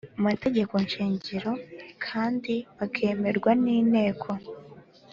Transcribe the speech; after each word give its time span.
Mategeko 0.25 0.73
shingiro 0.91 1.51
kandi 2.05 2.53
bakemerwa 2.77 3.51
n 3.63 3.65
inteko 3.77 4.29